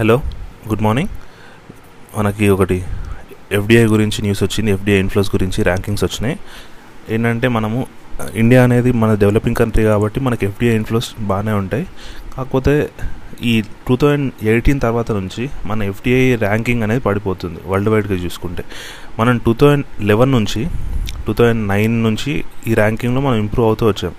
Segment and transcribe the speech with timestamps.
[0.00, 0.22] Hello
[0.68, 1.08] good morning.
[2.18, 2.84] మనకి ఒకటి
[3.52, 6.38] FDI గురించి న్యూస్ వచ్చింది ఎఫ్డిఐ ఇన్ఫ్లోస్ గురించి ర్యాంకింగ్స్ వచ్చినాయి.
[7.10, 7.86] ఏంటంటే మనము
[8.34, 11.86] ఇండియా అనేది మన డెవలపింగ్ కంట్రీ కాబట్టి మనకి ఎఫ్డిఐ ఇన్ఫ్లోస్ బాగానే ఉంటాయి.
[12.36, 12.90] కాకపోతే
[13.42, 18.64] ఈ టూ థౌజండ్ ఎయిటీన్ తర్వాత నుంచి మన ఎఫ్డిఐ ర్యాంకింగ్ అనేది పడిపోతుంది వరల్డ్ వైడ్గా చూసుకుంటే.
[19.18, 20.66] మనం టూ థౌజండ్ లెవెన్ నుంచి
[21.26, 24.12] టూ థౌజండ్ నైన్ నుంచి ఈ ర్యాంకింగ్లో మనం ఇంప్రూవ్ అవుతూ వచ్చాం.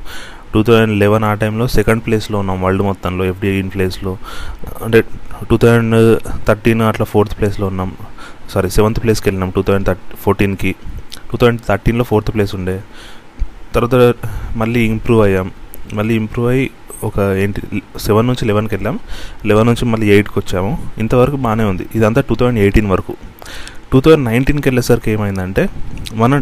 [0.53, 4.17] టూ థౌజండ్ లెవెన్ ఆ టైంలో సెకండ్ ప్లేస్లో ఉన్నాం వరల్డ్ మొత్తంలో ఎఫ్డిఐ ఇన్ ప్లేస్లో
[4.83, 5.03] అంటే
[5.49, 7.93] టూ థౌజండ్ థర్టీన్ అట్లా ఫోర్త్ ప్లేస్లో ఉన్నాం.
[8.49, 10.75] సారీ సెవెంత్ ప్లేస్కి వెళ్ళినాం టూ థౌజండ్ థర్టీ ఫోర్టీన్కి
[11.31, 12.81] టూ థౌజండ్ థర్టీన్లో ఫోర్త్ ప్లేస్ ఉండే.
[13.75, 14.13] తర్వాత
[14.55, 15.51] మళ్ళీ ఇంప్రూవ్ అయ్యాం.
[15.93, 16.71] మళ్ళీ ఇంప్రూవ్ అయ్యి
[17.03, 17.61] ఒక ఏంటి
[17.99, 18.99] సెవెన్ నుంచి లెవెన్కి వెళ్ళాం.
[19.45, 20.87] లెవెన్ నుంచి మళ్ళీ ఎయిట్కి వచ్చాము.
[20.97, 21.87] ఇంతవరకు బాగానే ఉంది.
[21.95, 23.15] ఇదంతా టూ థౌజండ్ ఎయిటీన్ వరకు.
[23.93, 25.69] టూ థౌజండ్ నైన్టీన్కి వెళ్ళేసరికి ఏమైందంటే
[26.13, 26.41] మన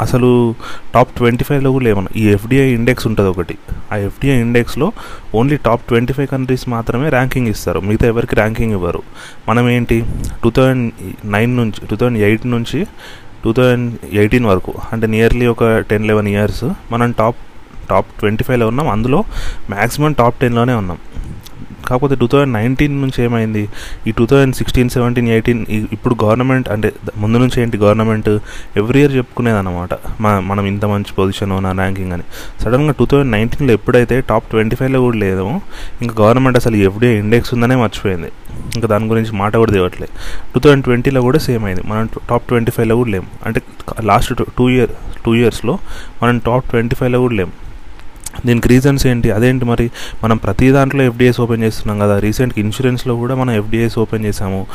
[0.00, 0.54] అసలు
[0.94, 2.08] టాప్ ట్వంటీ ఫైవ్లో కూడా లేవను.
[2.16, 3.58] ఈ ఎఫ్డిఐ ఇండెక్స్ ఉంటుంది ఒకటి.
[3.92, 4.92] ఆ FDI ఇండెక్స్లో
[5.34, 7.80] only top twenty five countries మాత్రమే ర్యాంకింగ్ ఇస్తారు.
[7.80, 9.02] మిగతా ఎవరికి ర్యాంకింగ్ ఇవ్వరు.
[9.48, 10.04] మనం ఏంటి?
[10.44, 10.92] టూ థౌజండ్
[11.24, 12.86] నైన్ నుంచి టూ థౌజండ్ ఎయిట్ నుంచి
[13.44, 17.36] టూ థౌజండ్ ఎయిటీన్ వరకు అంటే నియర్లీ ఒక టెన్ లెవెన్ ఇయర్స్ మనం టాప్
[17.90, 18.88] టాప్ ట్వంటీ ఫైవ్లో ఉన్నాం.
[18.88, 19.24] అందులో
[19.70, 20.98] మ్యాక్సిమం టాప్ టెన్లోనే ఉన్నాం.
[21.88, 23.62] కాకపోతే టూ థౌజండ్ నైన్టీన్ నుంచి ఏమైంది?
[24.08, 25.62] ఈ two thousand sixteen seventeen eighteen
[25.96, 26.88] ఇప్పుడు గవర్నమెంట్ అంటే
[27.22, 28.30] ముందు నుంచి ఏంటి గవర్నమెంట్
[28.82, 29.94] ఎవ్రీ ఇయర్ చెప్పుకునేది అనమాట
[30.50, 32.26] మనం ఇంత మంచి పొజిషన్ నా ర్యాంకింగ్ అని.
[32.62, 35.46] సడన్గా టూ థౌజండ్ నైన్టీన్లో ఎప్పుడైతే టాప్ ట్వంటీ ఫైవ్లో కూడా లేదో
[36.02, 38.30] ఇంకా గవర్నమెంట్ అసలు ఎఫ్డీఐ ఇండెక్స్ ఉందనే మర్చిపోయింది.
[38.76, 40.12] ఇంకా దాని గురించి మాట కూడా తేవట్లేదు
[40.52, 41.82] టూ థౌజండ్ ట్వంటీలో కూడా సేమ్ అయింది.
[41.90, 43.60] మనం టాప్ ట్వంటీ ఫైవ్లో కూడా లేము అంటే
[44.10, 44.92] లాస్ట్ టూ ఇయర్
[45.24, 45.74] టూ ఇయర్స్లో
[46.22, 47.52] మనం టాప్ ట్వంటీ ఫైవ్లో కూడా లేము
[48.46, 49.30] దీనికి రీజన్స్ ఏంటి?
[49.30, 49.90] అదేంటి మరి?
[50.24, 52.18] మనం ప్రతి దాంట్లో ఎఫ్డిఎస్ ఓపెన్ చేస్తున్నాం కదా.
[52.18, 54.66] రీసెంట్గా ఇన్సూరెన్స్లో కూడా మనం ఎఫ్డిఎస్ ఓపెన్ చేసాము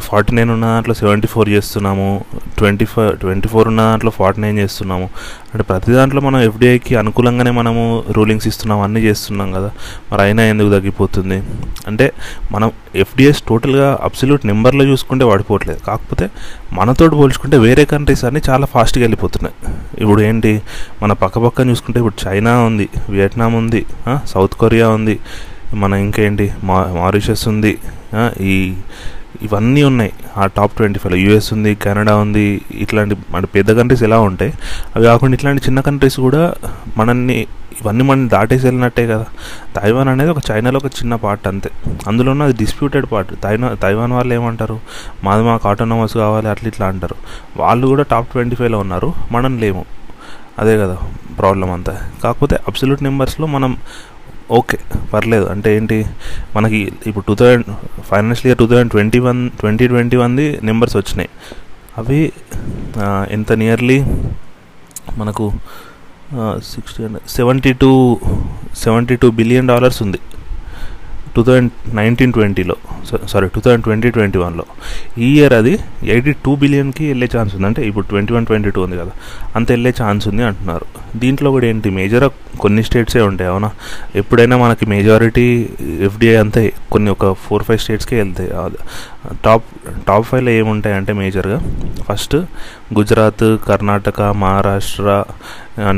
[0.00, 2.24] ఫార్టీ నైన్ ఉన్న దాంట్లో సెవెంటీ ఫోర్ చేస్తున్నాము.
[2.58, 5.08] ట్వంటీ ఫైవ్ ట్వంటీ ఫోర్ ఉన్న దాంట్లో ఫార్టీ నైన్ చేస్తున్నాము.
[5.52, 7.82] అంటే ప్రతి దాంట్లో మనం ఎఫ్డిఐకి అనుకూలంగానే మనము
[8.16, 9.70] రూలింగ్స్ ఇస్తున్నాం అన్నీ చేస్తున్నాం కదా.
[10.12, 11.38] మరి అయినా ఎందుకు తగ్గిపోతుంది?
[11.86, 12.06] అంటే
[12.52, 16.26] మనం ఎఫ్డిఎస్ టోటల్గా అబ్సల్యూట్ నెంబర్లో చూసుకుంటే పడిపోవట్లేదు కాకపోతే
[16.72, 19.56] మనతో పోల్చుకుంటే వేరే కంట్రీస్ అన్నీ చాలా ఫాస్ట్గా వెళ్ళిపోతున్నాయి.
[20.00, 20.62] ఇప్పుడు ఏంటి?
[21.02, 23.86] మన పక్కపక్క చూసుకుంటే ఇప్పుడు చైనా ఉంది వియట్నాం ఉంది
[24.32, 25.16] సౌత్ కొరియా ఉంది
[25.74, 26.48] మన ఇంకేంటి?
[26.64, 27.72] మా మారిషస్ ఉంది
[28.40, 28.54] ఈ
[29.42, 30.12] ఇవన్నీ ఉన్నాయి.
[30.36, 34.52] ఆ టాప్ ట్వంటీ ఫైవ్ యూఎస్ ఉంది కెనడా ఉంది ఇట్లాంటి అంటే పెద్ద కంట్రీస్ ఎలా ఉంటాయి
[34.96, 36.54] అవి కాకుండా ఇట్లాంటి చిన్న కంట్రీస్ కూడా
[36.96, 37.46] మనల్ని
[37.82, 39.26] ఇవన్నీ మనం దాటేసి వెళ్ళినట్టే కదా.
[39.82, 41.70] తైవాన్ అనేది ఒక చైనాలో ఒక చిన్న పార్ట్ అంతే.
[42.06, 44.80] అందులో అది డిస్ప్యూటెడ్ పార్ట్ తైనా తైవాన్ వాళ్ళు ఏమంటారు?
[45.24, 47.14] మాది మాకు ఆటోనమస్ కావాలి అట్లా ఇట్లా అంటారు.
[47.56, 49.84] వాళ్ళు కూడా టాప్ ట్వంటీ ఫైవ్లో ఉన్నారు మనం లేము.
[50.58, 50.98] అదే కదా
[51.38, 52.02] ప్రాబ్లం అంతా.
[52.24, 53.76] కాకపోతే అబ్సల్యూట్ నెంబర్స్లో మనం
[54.56, 54.78] ఓకే
[55.12, 55.46] పర్లేదు.
[55.52, 55.96] అంటే ఏంటి
[56.56, 56.78] మనకి
[57.08, 57.66] ఇప్పుడు two thousand
[58.10, 61.30] financial year two thousand twenty one twenty twenty వన్ది నెంబర్స్ వచ్చినాయి.
[62.00, 62.20] అవి
[63.36, 63.98] ఎంత నియర్లీ
[65.20, 65.44] మనకు
[66.72, 67.02] sixty
[67.36, 67.92] seventy two
[68.84, 70.20] seventy two billion dollars ఉంది.
[71.38, 72.76] టూ థౌజండ్ నైన్టీన్ ట్వంటీలో
[73.32, 74.64] sorry two thousand twenty twenty వన్లో.
[75.26, 75.74] ఈ ఇయర్ అది
[76.14, 77.66] ఎయిటీ టూ బిలియన్కి వెళ్ళే ఛాన్స్ ఉంది.
[77.68, 79.12] అంటే ఇప్పుడు ట్వంటీ వన్ ట్వంటీ టూ ఉంది కదా
[79.56, 80.86] అంత వెళ్ళే ఛాన్స్ ఉంది అంటున్నారు.
[81.22, 82.26] దీంట్లో కూడా ఏంటి మేజర్
[82.62, 83.70] కొన్ని స్టేట్సే ఉంటాయి అవునా?
[84.20, 85.46] ఎప్పుడైనా మనకి మెజారిటీ
[86.08, 86.62] ఎఫ్డిఐ అంతా
[86.94, 88.50] కొన్ని ఒక ఫోర్ ఫైవ్ స్టేట్స్కే వెళ్తాయి.
[89.46, 89.66] టాప్
[90.08, 91.58] టాప్ ఫైవ్లో ఏముంటాయి అంటే మేజర్గా
[92.08, 92.36] ఫస్ట్
[92.98, 95.08] గుజరాత్ కర్ణాటక మహారాష్ట్ర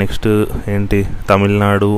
[0.02, 0.28] నెక్స్ట్
[0.74, 1.00] ఏంటి
[1.30, 1.92] తమిళనాడు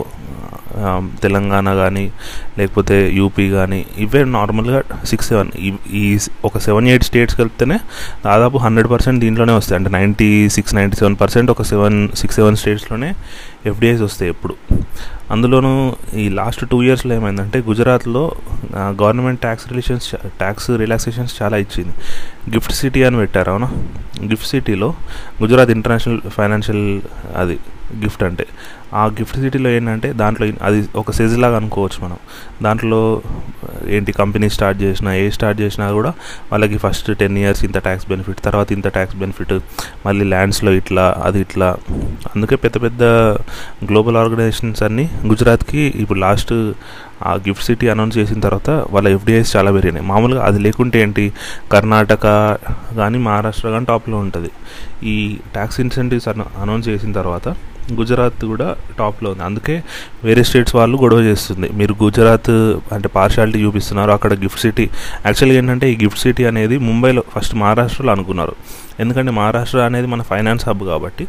[1.22, 2.12] తెలంగాణ కానీ
[2.58, 5.50] లేకపోతే యూపీ కానీ ఇవే నార్మల్గా సిక్స్ సెవెన్
[5.94, 7.78] ఈ ఒక సెవెన్ ఎయిట్ స్టేట్స్ కలిపితేనే
[8.24, 9.76] దాదాపు హండ్రెడ్ పర్సెంట్ దీంట్లోనే వస్తాయి.
[9.78, 13.14] అంటే ninety six ninety seven percent ఒక సెవెన్ సిక్స్ సెవెన్ స్టేట్స్లోనే
[13.66, 14.54] ఎఫ్డిఐస్ వస్తాయి ఎప్పుడు.
[15.30, 18.32] అందులోనూ ఈ లాస్ట్ టూ ఇయర్స్లో ఏమైందంటే గుజరాత్లో
[18.76, 21.94] government tax relations tax relaxations చాలా ఇచ్చింది.
[22.54, 23.68] గిఫ్ట్ సిటీ అని పెట్టారు అవునా?
[24.28, 24.94] గిఫ్ట్ సిటీలో
[25.42, 27.00] గుజరాత్ ఇంటర్నేషనల్ ఫైనాన్షియల్
[27.36, 27.58] అది
[28.02, 28.46] గిఫ్ట్ అంటే.
[28.94, 32.18] ఆ గిఫ్ట్ సిటీలో ఏంటంటే దాంట్లో అది ఒక సెజ్ లాగా అనుకోవచ్చు మనం.
[32.62, 33.22] దాంట్లో
[33.86, 36.12] ఏంటి కంపెనీ స్టార్ట్ చేసినా ఏ స్టార్ట్ చేసినా కూడా
[36.52, 39.54] వాళ్ళకి ఫస్ట్ టెన్ ఇయర్స్ ఇంత ట్యాక్స్ బెనిఫిట్ తర్వాత ఇంత ట్యాక్స్ బెనిఫిట్
[40.06, 41.76] మళ్ళీ ల్యాండ్స్లో ఇట్లా అది ఇట్లా.
[42.34, 43.02] అందుకే పెద్ద పెద్ద
[43.90, 46.52] గ్లోబల్ ఆర్గనైజేషన్స్ అన్నీ గుజరాత్కి ఇప్పుడు లాస్ట్
[47.22, 50.06] ఆ గిఫ్ట్ సిటీ అనౌన్స్ చేసిన తర్వాత వాళ్ళ ఎఫ్డిఐస్ చాలా పెరిగినాయి.
[50.06, 51.32] మామూలుగా అది లేకుంటే ఏంటి
[51.72, 52.26] కర్ణాటక
[52.96, 54.50] కానీ మహారాష్ట్ర కానీ టాప్లో ఉంటుంది.
[55.08, 57.48] ఈ ట్యాక్స్ ఇన్సెంటివ్స్ అనౌన్స్ చేసిన తర్వాత
[57.92, 59.44] గుజరాత్ కూడా టాప్లో ఉంది.
[59.44, 59.82] అందుకే
[60.24, 61.68] వేరే స్టేట్స్ వాళ్ళు గొడవ చేస్తుంది.
[61.68, 62.50] మీరు గుజరాత్
[62.94, 64.10] అంటే పార్షాలిటీ చూపిస్తున్నారు.
[64.10, 64.90] అక్కడ గిఫ్ట్ సిటీ
[65.26, 68.56] యాక్చువల్గా ఏంటంటే ఈ గిఫ్ట్ సిటీ అనేది ముంబైలో ఫస్ట్ మహారాష్ట్రలో అనుకున్నారు.
[69.00, 71.26] ఎందుకంటే మహారాష్ట్ర అనేది మన ఫైనాన్స్ హబ్ కాబట్టి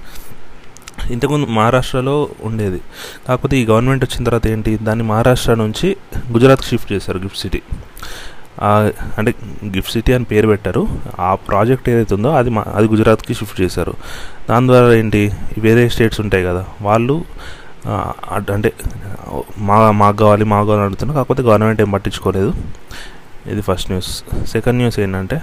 [1.11, 2.81] ఇంతకుముందు మహారాష్ట్రలో ఉండేది.
[3.27, 4.77] కాకపోతే ఈ గవర్నమెంట్ వచ్చిన తర్వాత ఏంటి?
[4.77, 5.97] దాన్ని మహారాష్ట్ర నుంచి
[6.31, 7.61] గుజరాత్కి షిఫ్ట్ చేశారు గిఫ్ట్ సిటీ
[9.17, 9.31] అంటే
[9.75, 10.83] గిఫ్ట్ సిటీ అని పేరు పెట్టారు.
[11.19, 13.93] ఆ ప్రాజెక్ట్ ఏదైతే ఉందో అది మా అది గుజరాత్కి షిఫ్ట్ చేశారు.
[14.49, 15.21] దాని ద్వారా ఏంటి
[15.65, 17.17] వేరే స్టేట్స్ ఉంటాయి కదా వాళ్ళు
[18.55, 18.69] అంటే
[19.69, 21.17] మా మాకు కావాలి మాకు కావాలి అడుగుతున్నారు.
[21.19, 22.51] కాకపోతే గవర్నమెంట్ ఏం పట్టించుకోలేదు.
[23.53, 24.11] ఇది ఫస్ట్ న్యూస్.
[24.53, 25.37] సెకండ్ న్యూస్ ఏంటంటే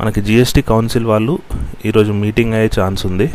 [0.00, 1.34] మనకి జిఎస్టీ కౌన్సిల్ వాళ్ళు
[1.88, 3.28] ఈరోజు మీటింగ్ అయ్యే ఛాన్స్ ఉంది.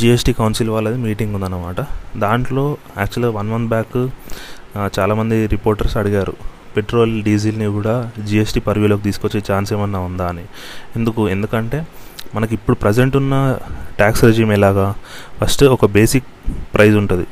[0.00, 1.80] జిఎస్టీ కౌన్సిల్ వాళ్ళది మీటింగ్ ఉందన్నమాట.
[2.24, 2.64] దాంట్లో
[2.98, 3.96] యాక్చువల్గా వన్ మంత్ బ్యాక్
[4.76, 6.32] చాలామంది రిపోర్టర్స్ అడిగారు
[6.76, 10.28] పెట్రోల్ డీజిల్ని కూడా జిఎస్టీ పరివిలోకి తీసుకొచ్చే ఛాన్స్ ఏమన్నా ఉందా?
[10.28, 10.44] అని.
[10.96, 11.28] ఎందుకు?
[11.28, 11.86] ఎందుకంటే
[12.34, 13.58] మనకి ఇప్పుడు ప్రజెంట్ ఉన్న
[13.96, 14.94] ట్యాక్స్ రెజీమ్ ఎలాగా?
[15.40, 16.24] ఫస్ట్ ఒక బేసిక్
[16.74, 17.26] ప్రైస్ ఉంటుంది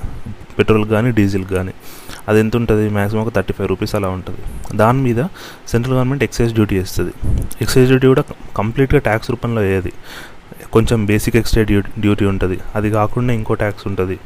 [0.59, 1.73] పెట్రోల్ కానీ డీజిల్ కానీ
[2.29, 2.91] అది ఎంత ఉంటుంది?
[2.91, 4.39] మ్యాక్సిమం ఒక థర్టీ ఫైవ్ రూపీస్ అలా ఉంటుంది.
[4.77, 5.25] దాని మీద
[5.69, 7.13] సెంట్రల్ గవర్నమెంట్ ఎక్సైజ్ డ్యూటీ వేస్తుంది
[7.63, 8.25] ఎక్సైజ్ డ్యూటీ కూడా
[8.57, 9.93] కంప్లీట్గా ట్యాక్స్ రూపంలో వేయది
[10.73, 12.59] కొంచెం బేసిక్ ఎక్స్ట్రా డ్యూటీ డ్యూటీ ఉంటుంది.
[12.75, 14.19] అది కాకుండా ఇంకో ట్యాక్స్ ఉంటుంది.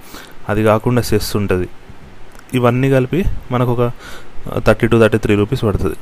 [0.48, 1.68] అది కాకుండా సెస్ ఉంటుంది.
[2.54, 3.92] ఇవన్నీ కలిపి మనకు ఒక
[4.58, 5.96] thirty to thirty three rupees పడుతుంది.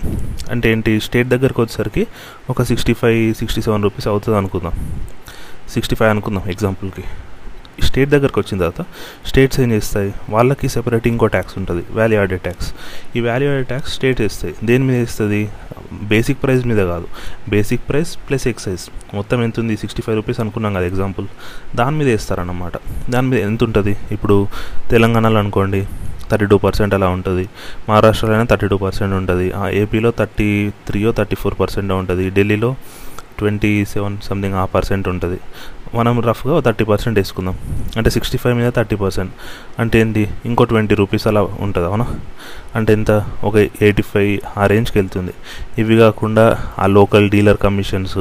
[0.51, 2.07] అంటే ఏంటి స్టేట్ దగ్గరికి వచ్చేసరికి
[2.51, 4.73] ఒక sixty five sixty seven rupees అవుతుంది అనుకుందాం.
[5.71, 7.05] సిక్స్టీ ఫైవ్ అనుకుందాం ఎగ్జాంపుల్కి
[7.83, 8.83] స్టేట్ దగ్గరకు వచ్చిన తర్వాత
[9.27, 10.15] స్టేట్స్ ఏం చేస్తాయి?
[10.31, 12.75] వాళ్ళకి సెపరేట్ ఇంకో ట్యాక్స్ ఉంటుంది వాల్యూ యాడెడ్ ట్యాక్స్
[13.17, 14.55] ఈ వాల్యూ యాడెడ్ ట్యాక్స్ స్టేట్ వేస్తాయి.
[14.65, 15.49] దేని మీద వేస్తుంది?
[15.93, 17.07] బేసిక్ ప్రైస్ మీద కాదు.
[17.49, 18.81] బేసిక్ ప్రైస్ ప్లస్ ఎక్సైజ్
[19.15, 19.77] మొత్తం ఎంత ఉంది?
[19.77, 21.27] సిక్స్టీ ఫైవ్ రూపీస్ అనుకున్నాం కదా ఎగ్జాంపుల్
[21.77, 22.73] దాని మీద వేస్తారన్నమాట.
[23.11, 23.97] దాని మీద ఎంత ఉంటుంది?
[24.13, 24.49] ఇప్పుడు
[24.91, 25.87] తెలంగాణలో అనుకోండి
[26.33, 27.49] థర్టీ టూ పర్సెంట్ అలా ఉంటుంది.
[27.89, 29.53] మహారాష్ట్రలో అయినా థర్టీ టూ పర్సెంట్ ఉంటుంది
[29.83, 30.51] ఏపీలో థర్టీ
[30.87, 32.31] త్రీయో థర్టీ ఫోర్ పర్సెంట్ ఉంటుంది.
[32.31, 32.75] ఢిల్లీలో
[33.39, 35.39] ట్వంటీ సెవెన్ సంథింగ్ ఆ పర్సెంట్ ఉంటుంది.
[35.95, 37.57] మనం రఫ్గా థర్టీ పర్సెంట్ వేసుకుందాం.
[37.97, 39.33] అంటే సిక్స్టీ ఫైవ్ మీద థర్టీ పర్సెంట్
[39.79, 42.07] అంటే ఏంటి ఇంకో ట్వంటీ రూపీస్ అలా ఉంటుంది అవునా?
[42.77, 43.11] అంటే ఎంత?
[43.45, 45.33] ఒక ఎయిటీ ఫైవ్ ఆ రేంజ్కి వెళ్తుంది.
[45.79, 46.45] ఇవి కాకుండా
[46.79, 48.19] ఆ లోకల్ డీలర్ కమిషన్స్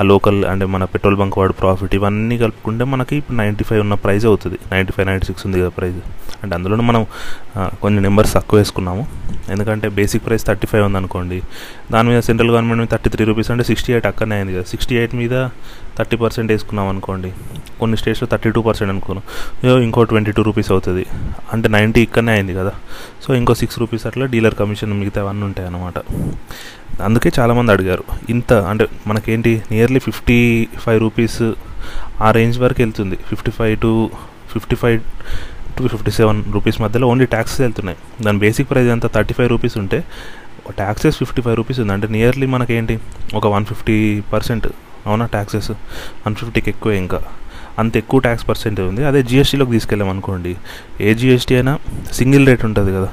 [0.00, 3.94] ఆ లోకల్ అంటే మన పెట్రోల్ బంక్ వాడు ప్రాఫిట్ ఇవన్నీ కలుపుకుంటే మనకి ఇప్పుడు నైంటీ ఫైవ్ ఉన్న
[3.94, 4.58] ప్రైస్ అవుతుంది.
[4.72, 6.00] నైంటీ ఫైవ్ నైంటీ సిక్స్ ఉంది కదా ప్రైస్
[6.42, 7.02] అంటే అందులోనూ మనం
[7.82, 9.02] కొన్ని నెంబర్స్ తక్కువ వేసుకున్నాము.
[9.54, 11.38] ఎందుకంటే బేసిక్ ప్రైస్ థర్టీ ఫైవ్ ఉందనుకోండి.
[11.92, 14.64] దాని మీద సెంట్రల్ గవర్నమెంట్ మీద థర్టీ త్రీ రూపీస్ అంటే సిక్స్టీ ఎయిట్ అక్కడనే అయింది కదా.
[14.72, 15.34] సిక్స్టీ ఎయిట్ మీద
[15.98, 17.30] థర్టీ పర్సెంట్ వేసుకున్నాం అనుకోండి
[17.80, 21.04] కొన్ని స్టేట్స్లో థర్టీ టూ పర్సెంట్ అనుకున్నాం ఇంకో ట్వంటీ టూ రూపీస్ అవుతుంది.
[21.54, 22.72] అంటే నైంటీ ఇక్కడనే అయింది కదా.
[23.24, 25.98] సో ఇంకో సిక్స్ రూపీస్ అట్లా డీలర్ కమిషన్ మిగతా అవన్నీ ఉంటాయి అన్నమాట
[27.06, 30.38] అందుకే చాలామంది అడిగారు ఇంత అంటే మనకేంటి నియర్లీ ఫిఫ్టీ
[30.84, 31.42] ఫైవ్ రూపీస్
[32.24, 33.16] ఆ రేంజ్ వరకు వెళ్తుంది.
[33.30, 33.92] Fifty five to
[34.52, 34.98] fifty five
[35.78, 37.98] to fifty seven rupees మధ్యలో ఓన్లీ ట్యాక్సెస్ వెళ్తున్నాయి.
[38.24, 40.04] దాని బేసిక్ ప్రైస్ అంతా థర్టీ ఫైవ్ రూపీస్ ఉంటే
[40.70, 41.92] ట్యాక్సెస్ ఫిఫ్టీ ఫైవ్ రూపీస్ ఉంది.
[41.92, 43.00] అంటే నియర్లీ మనకేంటి?
[43.34, 44.66] ఒక వన్ ఫిఫ్టీ పర్సెంట్
[45.06, 45.70] అవునా ట్యాక్సెస్
[46.26, 47.20] వన్ ఫిఫ్టీకి ఎక్కువ ఇంకా.
[47.78, 49.04] అంత ఎక్కువ ట్యాక్స్ పర్సెంటేజ్ ఉంది.
[49.04, 50.56] అదే జిఎస్టీలోకి తీసుకెళ్ళాం అనుకోండి.
[51.00, 51.78] ఏ జిఎస్టీ అయినా
[52.12, 53.08] సింగిల్ రేట్ ఉంటుంది కదా.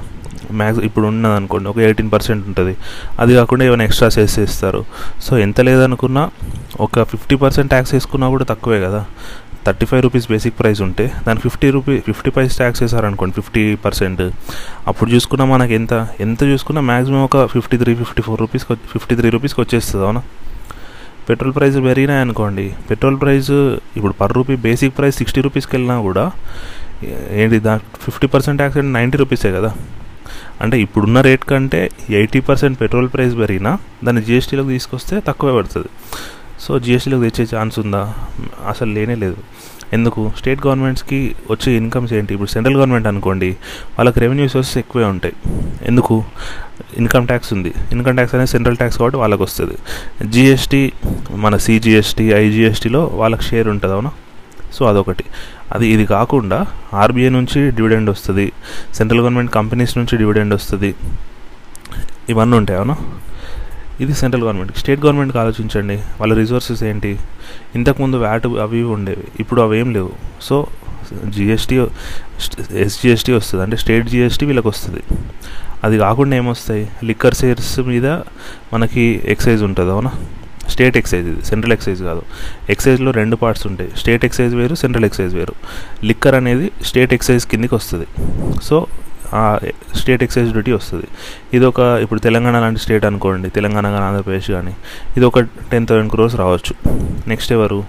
[0.51, 2.77] మ్యాక్స్ ఇప్పుడు ఉన్నది అనుకోండి ఒక ఎయిటీన్ పర్సెంట్ ఉంటుంది.
[3.19, 4.85] అది కాకుండా ఏమైనా ఎక్స్ట్రా సెస్ ఇస్తారు
[5.21, 6.31] సో ఎంత లేదనుకున్నా
[6.79, 9.05] ఒక ఫిఫ్టీ పర్సెంట్ ట్యాక్స్ వేసుకున్నా కూడా తక్కువే కదా.
[9.67, 14.23] Thirty five rupees basic price ఉంటే దాని fifty rupee fifty paise tax వేసారనుకోండి fifty percent.
[14.89, 15.93] అప్పుడు చూసుకున్నా మనకి ఎంత
[16.25, 20.21] ఎంత చూసుకున్నా మ్యాక్సిమం ఒక fifty three fifty four rupees fifty three రూపీస్కి వచ్చేస్తుంది అవునా?
[21.27, 23.51] పెట్రోల్ ప్రైస్ పెరిగినాయి అనుకోండి పెట్రోల్ ప్రైస్
[23.97, 26.25] ఇప్పుడు per rupee basic price sixty రూపీస్కి వెళ్ళినా కూడా
[27.41, 27.73] ఏంటి దా
[28.05, 29.71] ఫిఫ్టీ పర్సెంట్ ట్యాక్స్ అంటే నైంటీ రూపీసే కదా?
[30.63, 31.81] అంటే ఇప్పుడున్న రేట్ కంటే
[32.19, 33.71] ఎయిటీ పర్సెంట్ పెట్రోల్ ప్రైస్ పెరిగినా
[34.05, 35.89] దాన్ని జిఎస్టీలోకి తీసుకొస్తే తక్కువే పడుతుంది.
[36.59, 38.13] సో జిఎస్టీలోకి తెచ్చే ఛాన్స్ ఉందా?
[38.67, 39.37] అసలు లేనే లేదు.
[39.93, 40.31] ఎందుకు?
[40.37, 42.33] స్టేట్ గవర్నమెంట్స్కి వచ్చే ఇన్కమ్స్ ఏంటి?
[42.33, 43.51] ఇప్పుడు సెంట్రల్ గవర్నమెంట్ అనుకోండి
[43.97, 45.33] వాళ్ళకి రెవెన్యూ సోర్సెస్ ఎక్కువే ఉంటాయి.
[45.81, 46.23] ఎందుకు?
[46.97, 47.73] ఇన్కమ్ ట్యాక్స్ ఉంది.
[47.91, 49.77] ఇన్కమ్ ట్యాక్స్ అనేది సెంట్రల్ ట్యాక్స్ కాబట్టి వాళ్ళకి వస్తుంది.
[50.25, 50.91] జిఎస్టీ
[51.31, 54.11] మన సిజిఎస్టీ ఐజిఎస్టీలో వాళ్ళకి షేర్ ఉంటుంది అవునా?
[54.73, 55.23] సో అదొకటి.
[55.71, 58.51] అది ఇది కాకుండా ఆర్బీఐ నుంచి డివిడెండ్ వస్తుంది.
[58.93, 60.95] సెంట్రల్ గవర్నమెంట్ కంపెనీస్ నుంచి డివిడెండ్ వస్తుంది.
[62.29, 62.95] ఇవన్నీ ఉంటాయి అవునా?
[64.01, 64.77] ఇది సెంట్రల్ గవర్నమెంట్.
[64.77, 65.95] స్టేట్ గవర్నమెంట్కి ఆలోచించండి.
[65.95, 67.19] వాళ్ళ రిసోర్సెస్ ఏంటి?
[67.75, 69.23] ఇంతకుముందు వ్యాట్ అవి ఉండేవి.
[69.39, 70.11] ఇప్పుడు అవి ఏం లేవు.
[70.41, 70.67] సో
[71.29, 71.87] జిఎస్టీ
[72.71, 73.63] ఎస్జిఎస్టీ వస్తుంది.
[73.63, 75.03] అంటే స్టేట్ జిఎస్టీ వీళ్ళకి వస్తుంది.
[75.83, 76.89] అది కాకుండా ఏమొస్తాయి?
[77.03, 78.05] లిక్కర్ సేల్స్ మీద
[78.73, 80.11] మనకి ఎక్సైజ్ ఉంటుంది అవునా?
[80.69, 81.45] స్టేట్ ఎక్సైజ్ ఇది.
[81.45, 82.21] సెంట్రల్ ఎక్సైజ్ కాదు.
[82.69, 83.91] ఎక్సైజ్లో రెండు పార్ట్స్ ఉంటాయి.
[83.97, 85.53] స్టేట్ ఎక్సైజ్ వేరు సెంట్రల్ ఎక్సైజ్ వేరు.
[86.03, 88.07] లిక్కర్ అనేది స్టేట్ ఎక్సైజ్ కిందికి వస్తుంది.
[88.63, 88.87] సో
[89.99, 91.07] స్టేట్ ఎక్సైజ్ డ్యూటీ వస్తుంది.
[91.53, 94.73] ఇది ఒక ఇప్పుడు తెలంగాణ లాంటి స్టేట్ అనుకోండి తెలంగాణ కానీ ఆంధ్రప్రదేశ్ కానీ
[95.17, 96.75] ఇది ఒక టెన్ థౌసండ్ క్రోర్స్ రావచ్చు.
[97.27, 97.79] నెక్స్ట్ ఎవరు?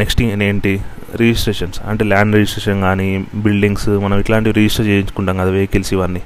[0.00, 0.74] నెక్స్ట్ ఏంటి?
[1.20, 6.22] రిజిస్ట్రేషన్స్ అంటే ల్యాండ్ రిజిస్ట్రేషన్ కానీ బిల్డింగ్స్ మనం ఇట్లాంటివి రిజిస్టర్ చేయించుకుంటాం కదా వెహికల్స్ ఇవన్నీ.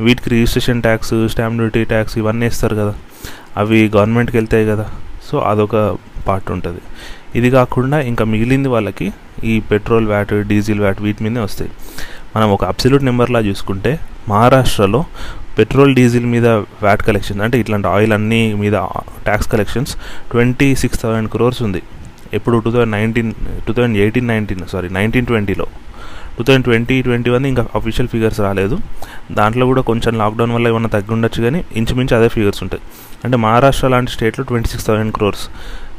[0.00, 2.94] వీటికి registration tax stamp duty tax ఇవన్నీ వేస్తారు కదా.
[3.56, 4.86] అవి గవర్నమెంట్కి వెళ్తాయి కదా.
[5.28, 5.76] సో అదొక
[6.28, 6.80] పార్ట్ ఉంటుంది.
[7.38, 9.12] ఇది కాకుండా ఇంకా మిగిలింది వాళ్ళకి
[9.44, 11.70] ఈ పెట్రోల్ వ్యాట్ డీజిల్ వ్యాట్ వీటి మీదే వస్తాయి.
[12.36, 13.90] మనం ఒక అబ్సల్యూట్ నెంబర్లా చూసుకుంటే
[14.28, 15.04] మహారాష్ట్రలో
[15.58, 16.46] పెట్రోల్ డీజిల్ మీద
[16.84, 18.76] వ్యాట్ కలెక్షన్ అంటే ఇట్లాంటి ఆయిల్ అన్నీ మీద
[19.26, 19.92] tax collections
[20.32, 21.82] twenty six thousand crores ఉంది.
[22.34, 23.30] ఎప్పుడు two thousand nineteen
[23.66, 25.66] two thousand eighteen nineteen sorry nineteen ట్వంటీలో
[26.36, 28.78] two thousand twenty twenty one ఇంకా అఫీషియల్ ఫిగర్స్ రాలేదు.
[29.32, 32.82] దాంట్లో కూడా కొంచెం లాక్డౌన్ వల్ల ఏమైనా తగ్గి ఉండొచ్చు కానీ ఇంచుమించు అదే ఫిగర్స్ ఉంటాయి.
[33.24, 35.46] అంటే మహారాష్ట్ర లాంటి స్టేట్లో twenty six thousand crores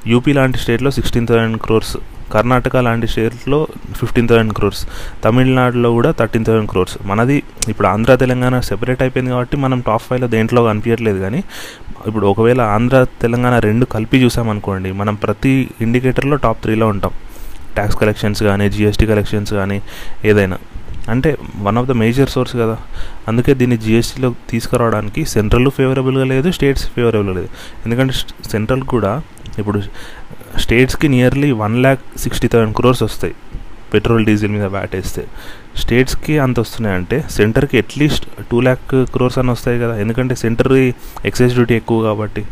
[0.08, 1.98] UP లాంటి స్టేట్లో సిక్స్టీన్ థౌసండ్ క్రోర్స్
[2.34, 4.88] కర్ణాటక లాంటి స్టేట్లో ఫిఫ్టీన్ థౌసండ్ క్రోర్స్
[5.24, 10.28] తమిళనాడులో కూడా థర్టీన్ థౌసండ్ క్రోర్స్ మనది ఇప్పుడు ఆంధ్ర తెలంగాణ సెపరేట్ అయిపోయింది కాబట్టి మనం టాప్ ఫైవ్లో
[10.28, 11.44] దేంట్లో కనిపించట్లేదు కానీ
[12.08, 17.14] ఇప్పుడు ఒకవేళ ఆంధ్ర తెలంగాణ రెండు కలిపి చూసామనుకోండి మనం ప్రతి ఇండికేటర్లో టాప్ త్రీలో ఉంటాం.
[17.76, 19.82] ట్యాక్స్ కలెక్షన్స్ కానీ జిఎస్టీ కలెక్షన్స్ కానీ
[20.26, 20.58] ఏదైనా.
[21.10, 22.78] అంటే one of the major source కదా.
[23.28, 27.50] అందుకే దీన్ని జిఎస్టీలో తీసుకురావడానికి సెంట్రల్ ఫేవరబుల్గా లేదు స్టేట్స్ ఫేవరబుల్గా లేదు.
[27.86, 28.14] ఎందుకంటే
[28.52, 29.22] సెంట్రల్ కూడా
[29.58, 29.82] ఇప్పుడు
[30.58, 33.36] స్టేట్స్కి nearly one lakh sixty thousand crores వస్తాయి.
[33.94, 35.22] పెట్రోల్ డీజిల్ మీద వ్యాట్ వేస్తే
[35.82, 39.98] స్టేట్స్కి అంత వస్తున్నాయంటే సెంటర్కి అట్లీస్ట్ టూ ల్యాక్ క్రోర్స్ అని వస్తాయి కదా.
[40.04, 40.74] ఎందుకంటే సెంటర్
[41.30, 42.44] ఎక్సైజ్ డ్యూటీ ఎక్కువ కాబట్టి.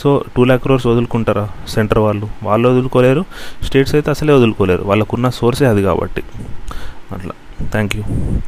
[0.00, 2.28] సో టూ ల్యాక్ క్రోర్స్ వదులుకుంటారా సెంటర్ వాళ్ళు?
[2.42, 3.24] వాళ్ళు వదులుకోలేరు
[3.62, 4.82] స్టేట్స్ అయితే అసలే వదులుకోలేరు.
[4.82, 6.24] వాళ్ళకున్న సోర్సే అది కాబట్టి.
[7.12, 7.34] అట్లా.
[7.70, 8.44] Thank you.